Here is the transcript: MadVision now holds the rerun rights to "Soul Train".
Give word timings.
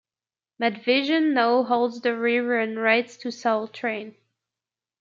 MadVision 0.59 1.31
now 1.33 1.61
holds 1.61 2.01
the 2.01 2.09
rerun 2.15 2.81
rights 2.81 3.17
to 3.17 3.29
"Soul 3.31 3.67
Train". 3.67 4.15